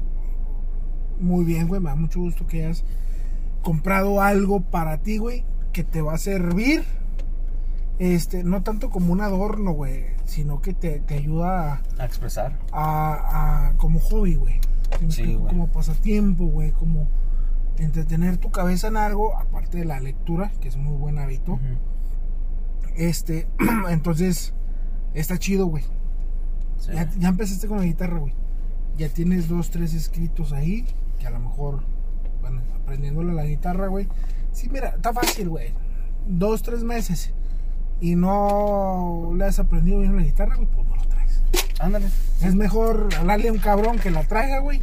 [1.20, 1.82] Muy bien, güey.
[1.82, 2.84] Me da mucho gusto que hayas
[3.64, 5.44] comprado algo para ti, güey.
[5.74, 6.84] Que te va a servir.
[8.00, 10.06] Este, no tanto como un adorno, güey.
[10.26, 12.54] Sino que te, te ayuda A expresar.
[12.72, 14.60] a, como hobby, güey.
[15.10, 15.38] ¿Sí.
[15.48, 16.72] Como pasatiempo, güey.
[16.72, 17.08] Como
[17.84, 19.38] entretener tu cabeza en algo.
[19.38, 21.60] Aparte de la lectura, que es muy buen hábito.
[22.96, 23.48] Este,
[23.90, 24.54] entonces,
[25.14, 25.84] está chido, güey.
[26.78, 26.92] Sí.
[26.94, 28.34] Ya, ya empezaste con la guitarra, güey.
[28.98, 30.86] Ya tienes dos, tres escritos ahí.
[31.20, 31.84] Que a lo mejor,
[32.42, 34.08] bueno, aprendiéndole la guitarra, güey.
[34.52, 35.72] Sí, mira, está fácil, güey.
[36.28, 37.32] Dos, tres meses.
[38.00, 41.42] Y no le has aprendido bien la guitarra, güey, pues no lo traes.
[41.80, 42.08] Ándale.
[42.42, 44.82] Es mejor hablarle a un cabrón que la traiga, güey.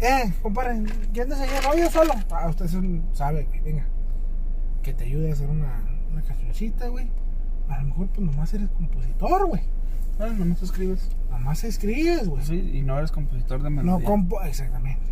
[0.00, 0.82] Eh, compadre,
[1.12, 1.52] ¿quién te enseñó?
[1.62, 2.12] No, yo solo.
[2.30, 3.86] Ah, usted son- sabe, güey, venga.
[4.82, 5.82] Que te ayude a hacer una,
[6.12, 7.08] una cancioncita, güey.
[7.68, 9.62] A lo mejor, pues nomás eres compositor, güey.
[10.18, 11.08] No, nomás escribes.
[11.30, 12.44] Nomás escribes, güey.
[12.44, 14.06] Sí, y no eres compositor de No melodía.
[14.06, 14.40] compo...
[14.42, 15.02] Exactamente.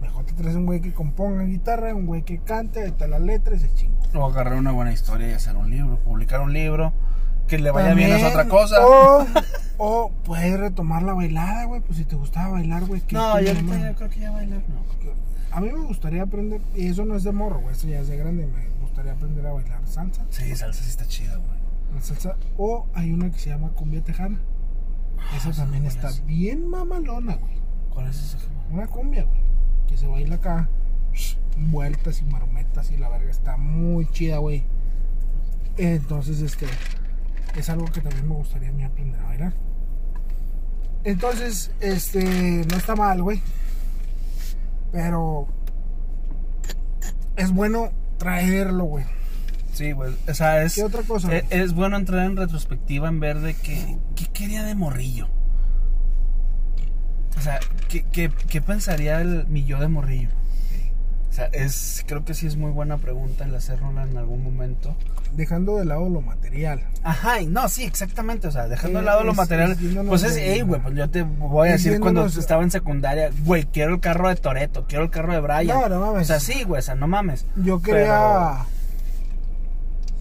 [0.00, 3.18] Mejor te traes un güey que componga guitarra, un güey que cante, ahí está la
[3.18, 3.96] letra y se chingo.
[4.14, 6.92] O agarrar una buena historia y hacer un libro, publicar un libro,
[7.50, 8.76] que le vaya bien es otra cosa.
[8.86, 9.26] O,
[9.78, 11.80] o puedes retomar la bailada, güey.
[11.80, 13.00] Pues si te gustaba bailar, güey.
[13.00, 13.94] ¿qué no, yo ahorita malo?
[13.96, 14.90] creo que ya bailar no.
[15.50, 17.74] A mí me gustaría aprender, y eso no es de morro, güey.
[17.74, 18.46] Eso ya es de grande.
[18.46, 20.24] Me gustaría aprender a bailar salsa.
[20.30, 21.58] Sí, salsa sí está chida, güey.
[21.92, 22.36] La salsa.
[22.56, 24.38] O hay una que se llama cumbia tejana.
[25.36, 26.24] Esa esa también está es?
[26.24, 27.54] bien mamalona, güey.
[27.92, 28.38] ¿Cuál es esa?
[28.70, 29.40] Una cumbia, güey.
[29.88, 30.68] Que se baila acá.
[31.56, 33.28] Vueltas y marometas y la verga.
[33.28, 34.62] Está muy chida, güey.
[35.78, 36.66] Entonces, este.
[37.56, 39.52] Es algo que también me gustaría a mí aprender a bailar.
[41.04, 42.64] Entonces, este.
[42.70, 43.40] No está mal, güey.
[44.92, 45.48] Pero.
[47.36, 49.04] Es bueno traerlo, güey.
[49.72, 50.14] Sí, güey.
[50.28, 51.34] O sea, es, ¿Qué otra cosa?
[51.34, 55.28] es, es bueno entrar en retrospectiva en ver de que, qué quería de morrillo.
[57.38, 60.28] O sea, ¿qué, qué, qué pensaría el, mi yo de morrillo?
[61.30, 64.96] O sea, es, creo que sí es muy buena pregunta el hacerla en algún momento.
[65.32, 66.82] Dejando de lado lo material.
[67.04, 68.48] Ajá, y no, sí, exactamente.
[68.48, 69.76] O sea, dejando Eh, de lado lo material.
[70.08, 73.62] Pues es, hey, güey, pues yo te voy a decir cuando estaba en secundaria, güey,
[73.62, 75.68] quiero el carro de Toreto, quiero el carro de Brian.
[75.68, 76.22] No, no mames.
[76.22, 77.46] O sea, sí, güey, o sea, no mames.
[77.54, 78.64] Yo quería.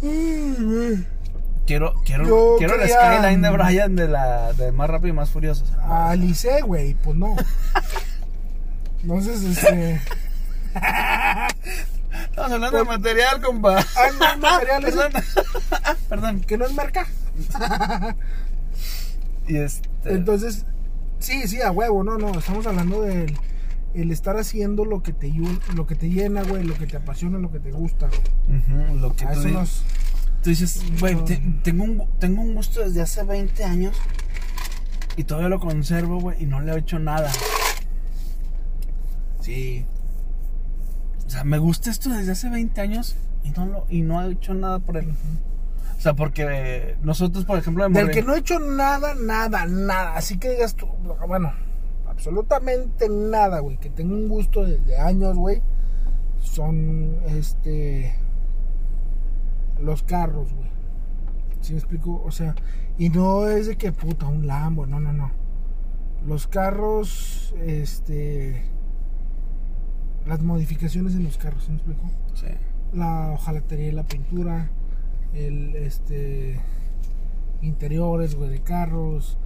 [0.03, 1.05] Mm, güey.
[1.65, 5.29] Quiero, quiero, Yo quiero el skyline de Brian de la de más rápido y más
[5.29, 5.63] furioso.
[5.63, 7.35] o sea, no, A Alice, güey, pues no.
[9.03, 10.01] Entonces, este.
[10.75, 13.79] Estamos hablando de material, compa.
[13.79, 15.11] Ah, no, material, perdón.
[16.09, 16.41] Perdón.
[16.41, 17.07] que no es marca.
[19.47, 19.89] Y este.
[20.05, 20.65] Entonces,
[21.17, 22.37] sí, sí, a huevo, no, no.
[22.37, 23.35] Estamos hablando del
[23.95, 26.97] el estar haciendo lo que te yu- lo que te llena, güey, lo que te
[26.97, 28.09] apasiona, lo que te gusta.
[28.93, 29.83] lo que A tú, eso di- nos.
[30.43, 31.23] tú dices, güey, no.
[31.23, 33.97] te- tengo, un, tengo un gusto desde hace 20 años
[35.17, 37.31] y todavía lo conservo, güey, y no le he hecho nada.
[39.41, 39.83] Sí.
[41.29, 44.31] O sea, me gusta esto desde hace 20 años y no, lo, y no he
[44.31, 45.13] hecho nada por él.
[45.95, 50.15] O sea, porque nosotros, por ejemplo, de Del que no he hecho nada, nada, nada.
[50.15, 50.87] Así que digas tú,
[51.27, 51.53] bueno,
[52.07, 53.77] absolutamente nada, güey.
[53.77, 55.61] Que tengo un gusto desde años, güey.
[56.41, 58.15] Son, este,
[59.79, 60.71] los carros, güey.
[61.61, 62.23] ¿Sí me explico?
[62.25, 62.55] O sea,
[62.97, 65.29] y no es de que puta, un Lambo, no, no, no.
[66.25, 68.78] Los carros, este,
[70.25, 72.09] las modificaciones en los carros, ¿sí me explico?
[72.33, 72.47] Sí.
[72.93, 74.69] la hojalatería y la pintura,
[75.33, 76.59] el este
[77.61, 79.37] interiores, güey, de carros,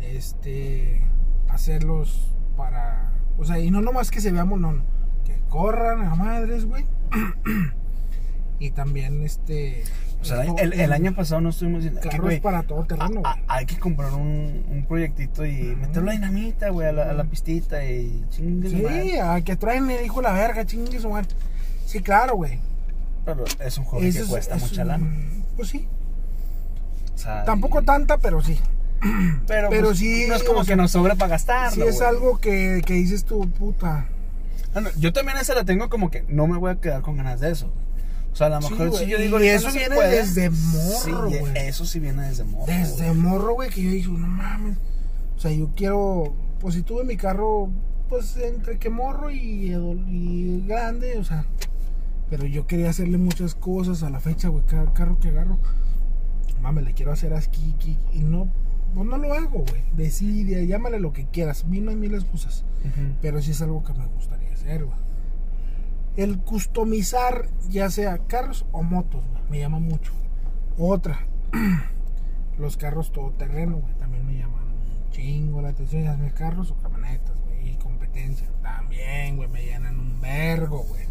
[0.00, 1.02] este
[1.48, 4.82] hacerlos para, o sea, y no nomás que se veamos, no, no,
[5.24, 6.84] que corran a madres, güey.
[8.58, 9.84] y también este
[10.26, 13.66] sea, el, el año pasado no estuvimos diciendo carros güey, para todo terreno, a- hay
[13.66, 17.84] que comprar un, un proyectito y meterlo a dinamita, güey, a la, a la pistita
[17.84, 19.02] y chingue madre.
[19.02, 21.28] Sí, a que traen el hijo de la verga, chingue su madre.
[21.86, 22.58] Sí, claro, güey.
[23.24, 25.06] Pero es un Ese que es- cuesta es mucha lana.
[25.56, 25.86] Pues sí.
[27.14, 28.58] O sea, Tampoco y- tanta, pero sí.
[29.46, 31.70] Pero, pero pues, sí, No es como que sea, nos sobre para gastarlo.
[31.84, 34.06] Si es algo que, que dices tú, puta.
[34.74, 37.16] Ah, no, yo también esa la tengo como que no me voy a quedar con
[37.16, 37.66] ganas de eso.
[37.68, 37.85] güey.
[38.36, 40.10] O sea, a lo Sí, mejor güey, si yo digo, y eso no viene puede.
[40.16, 42.66] desde morro, Sí, eso sí viene desde morro.
[42.66, 44.76] Desde morro, güey, que yo dije, no mames.
[45.36, 46.34] O sea, yo quiero.
[46.60, 47.70] Pues si tuve mi carro,
[48.10, 51.46] pues entre que morro y, y grande, o sea.
[52.28, 54.66] Pero yo quería hacerle muchas cosas a la fecha, güey.
[54.66, 55.58] Cada carro que agarro,
[56.60, 57.96] mames, le quiero hacer aquí, aquí.
[58.12, 58.50] Y no,
[58.94, 59.82] pues no lo hago, güey.
[59.96, 61.64] Decide, llámale lo que quieras.
[61.64, 62.64] Mí no hay mil excusas.
[62.84, 63.14] Ujú.
[63.22, 65.05] Pero sí es algo que me gustaría hacer, güey.
[66.16, 70.12] El customizar, ya sea carros o motos, güey, me llama mucho.
[70.78, 71.26] Otra,
[72.58, 76.04] los carros todoterreno, güey, también me llaman un chingo la atención.
[76.04, 78.48] Ya sea carros o camionetas, güey, y competencia.
[78.62, 81.04] También, güey, me llenan un vergo, güey.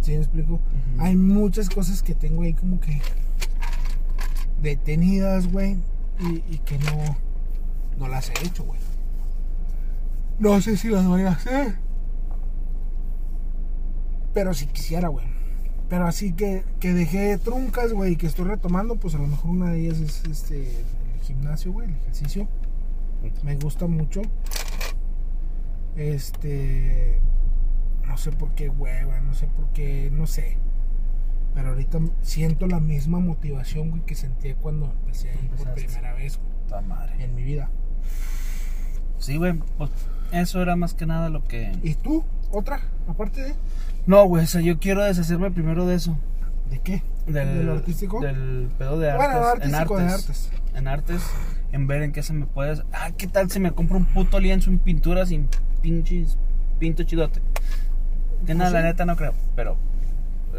[0.00, 0.60] ¿Sí me explico?
[0.98, 3.00] Hay muchas cosas que tengo ahí como que
[4.60, 5.78] detenidas, güey,
[6.20, 7.16] y, y que no,
[7.98, 8.80] no las he hecho, güey.
[10.38, 11.76] No sé si las voy a hacer.
[14.34, 15.26] Pero si quisiera, güey.
[15.88, 19.50] Pero así que, que dejé truncas, güey, y que estoy retomando, pues a lo mejor
[19.50, 22.48] una de ellas es este el gimnasio, güey, el ejercicio.
[23.42, 24.22] Me gusta mucho.
[25.96, 27.20] Este.
[28.06, 30.56] No sé por qué hueva, no sé por qué, no sé.
[31.54, 36.14] Pero ahorita siento la misma motivación, güey, que sentía cuando empecé a ir por primera
[36.14, 37.22] vez, güey, madre.
[37.22, 37.70] en mi vida.
[39.18, 39.90] Sí, güey, pues
[40.32, 41.78] eso era más que nada lo que...
[41.82, 42.24] ¿Y tú?
[42.50, 42.80] ¿Otra?
[43.06, 43.54] Aparte de.
[44.06, 46.16] No, güey, o sea, yo quiero deshacerme primero de eso.
[46.70, 47.02] ¿De qué?
[47.26, 48.20] Del, ¿De lo artístico?
[48.20, 49.28] Del pedo de artes.
[49.28, 50.28] Bueno, en artístico de artes.
[50.28, 50.50] artes.
[50.74, 51.22] En artes,
[51.72, 52.82] en ver en qué se me puede...
[52.92, 55.48] Ah, ¿qué tal si me compro un puto lienzo en pintura sin
[55.82, 56.38] pinches...
[56.78, 57.40] Pinto chidote?
[58.44, 58.84] Que nada, Pues la sí.
[58.86, 59.76] neta no creo, pero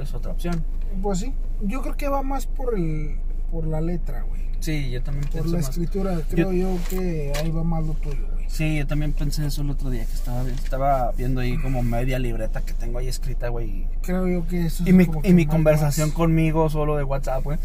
[0.02, 0.64] es otra opción.
[1.02, 1.34] Pues sí.
[1.62, 3.18] Yo creo que va más por el
[3.52, 4.42] por la letra, güey.
[4.64, 5.70] Sí, yo también Por la más.
[5.70, 6.18] escritura.
[6.30, 8.46] Creo yo, que ahí va más lo tuyo, güey.
[8.48, 12.18] Sí, yo también pensé eso el otro día, que estaba, estaba viendo ahí como media
[12.20, 13.88] libreta que tengo ahí escrita, güey.
[14.04, 17.44] Creo yo que eso Y es mi, como y mi conversación conmigo solo de WhatsApp,
[17.44, 17.58] güey.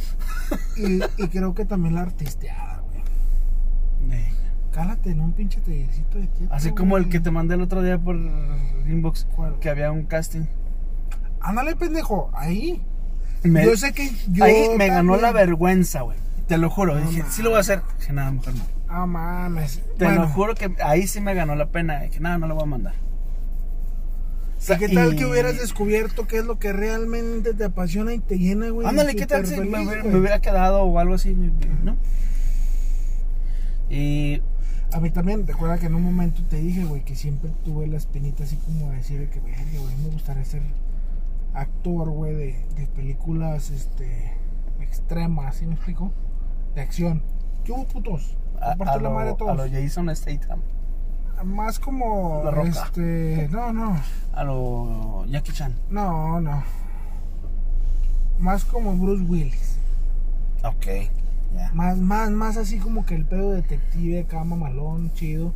[0.76, 4.24] Y, y creo que también la artisteada, güey.
[4.72, 7.82] Cálate en un pinche tallercito de quieto, Así como el que te mandé el otro
[7.82, 8.16] día por
[8.88, 9.58] inbox, ¿Cuál?
[9.60, 10.46] que había un casting.
[11.40, 12.30] Ándale, pendejo.
[12.34, 12.82] Ahí.
[13.42, 14.44] Me- yo sé que yo.
[14.44, 16.16] ahí me ganó la vergüenza, güey.
[16.48, 16.98] Te lo juro.
[16.98, 17.82] No dije, sí lo voy a hacer.
[17.98, 18.64] Dije, nada, mejor no.
[18.88, 19.82] Ah, mames.
[19.98, 22.00] Te Bueno, lo juro que ahí sí me ganó la pena.
[22.00, 22.94] Dije, nada, no lo voy a mandar.
[24.60, 28.18] ¿y ¿Qué tal y- que hubieras descubierto qué es lo que realmente te apasiona y
[28.18, 28.88] te llena, güey?
[28.88, 30.12] Ándale, ¿qué tal si me hubiera, güey.
[30.12, 31.36] me hubiera quedado o algo así?
[31.84, 31.96] ¿No?
[33.90, 34.42] Y
[34.92, 37.98] A mí también, recuerda que en un momento te dije, güey, que siempre tuve la
[37.98, 40.62] espinita así como de decir de que, güey, me gustaría ser
[41.52, 44.32] actor, güey, de, de películas, este,
[44.80, 46.10] extremas, ¿sí me explico?
[46.78, 47.22] De acción.
[47.64, 48.36] ¿Qué hubo, putos?
[48.60, 49.56] a, a la madre de lo, a todos.
[49.56, 50.60] lo Jason Statham,
[51.42, 52.68] Más como, La Roca.
[52.68, 53.96] este, no, no,
[54.32, 55.74] a lo Jackie Chan.
[55.90, 56.62] no, no.
[58.38, 59.76] Más como Bruce Willis.
[60.62, 60.86] Ok.
[61.74, 65.52] Más, más, más así como que el pedo detective acá, mamalón, chido.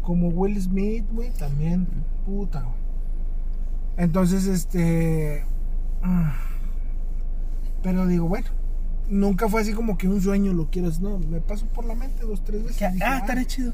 [0.00, 1.86] Como Will Smith, güey, también.
[2.24, 2.74] Puta, güey.
[3.98, 5.44] Entonces, este.
[6.02, 6.32] ah,
[7.82, 8.46] Pero digo, bueno.
[9.08, 11.00] Nunca fue así como que un sueño lo quieras.
[11.00, 12.92] No, me pasó por la mente dos, tres veces.
[13.02, 13.72] Ah, estaría chido.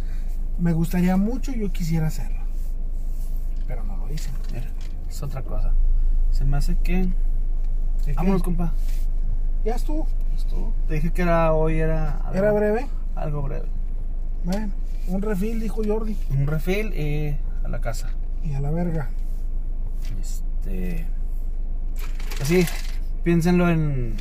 [0.58, 2.38] me gustaría mucho, yo quisiera hacerlo.
[3.66, 4.30] Pero no lo hice.
[4.52, 4.66] Mira,
[5.08, 5.72] es otra cosa.
[6.32, 7.08] Se me hace que.
[8.16, 8.72] Vámonos, compa.
[9.64, 10.06] Ya estuvo.
[10.36, 10.72] Estuvo.
[10.88, 12.18] Te dije que era hoy era.
[12.24, 12.86] algo- Era breve.
[13.14, 13.66] Algo breve.
[14.44, 14.70] Bueno,
[15.08, 16.16] un refil, dijo Jordi.
[16.30, 18.08] Un refill y a la casa.
[18.44, 19.10] Y a la verga.
[20.20, 21.06] Este.
[22.40, 22.64] Así,
[23.24, 24.14] piénsenlo en.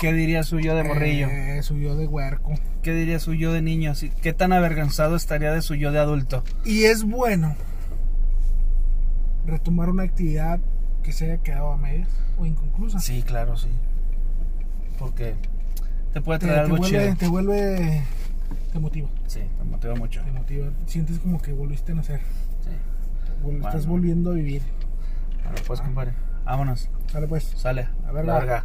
[0.00, 1.28] ¿Qué diría su yo de morrillo?
[1.28, 2.52] Eh, subió de huerco.
[2.82, 3.92] ¿Qué diría su yo de niño?
[4.22, 6.42] ¿Qué tan avergonzado estaría de su yo de adulto?
[6.64, 7.56] Y es bueno
[9.46, 10.60] retomar una actividad
[11.02, 12.98] que se haya quedado a medias o inconclusa.
[13.00, 13.68] Sí, claro, sí.
[14.98, 15.34] Porque
[16.12, 17.16] te puede traer te algo vuelve, chido.
[17.16, 18.02] te vuelve,
[18.72, 20.22] te motiva, Sí, te motiva mucho.
[20.22, 20.66] te motiva.
[20.86, 22.20] Sientes como que volviste a nacer,
[22.62, 22.70] Sí.
[23.44, 24.62] vol- estás volviendo a vivir.
[25.44, 26.12] Ahora pues, compadre.
[26.44, 26.88] Vámonos.
[27.10, 27.44] Sale pues.
[27.56, 27.88] Sale.
[28.06, 28.64] A ver, Larga.